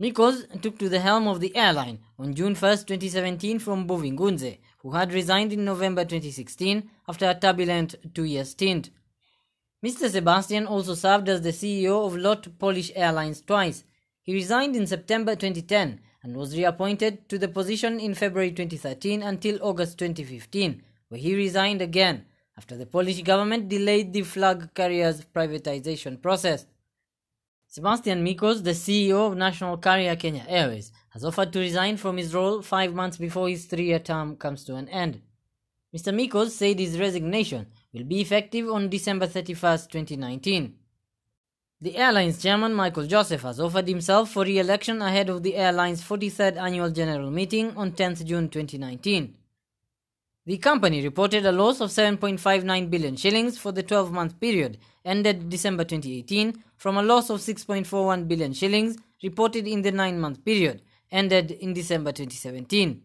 [0.00, 4.58] Mikosz took to the helm of the airline on June 1, 2017 from Mbuvi Ngunze,
[4.78, 8.90] who had resigned in November 2016 after a turbulent two-year stint.
[9.84, 10.08] Mr.
[10.08, 13.84] Sebastian also served as the CEO of LOT Polish Airlines twice.
[14.22, 19.58] He resigned in September 2010 and was reappointed to the position in February 2013 until
[19.60, 22.24] August 2015, where he resigned again
[22.56, 26.66] after the Polish government delayed the flag carrier's privatization process.
[27.72, 32.34] Sebastian Mikosz, the CEO of national carrier Kenya Airways, has offered to resign from his
[32.34, 35.22] role five months before his three-year term comes to an end.
[35.96, 36.12] Mr.
[36.12, 40.74] Mikosz said his resignation will be effective on December 31, 2019.
[41.80, 46.58] The airline's chairman Michael Joseph has offered himself for re-election ahead of the airline's 43rd
[46.58, 49.34] annual general meeting on 10 June 2019.
[50.44, 55.48] The company reported a loss of 7.59 billion shillings for the 12 month period ended
[55.48, 60.82] December 2018 from a loss of 6.41 billion shillings reported in the 9 month period
[61.12, 63.00] ended in December 2017.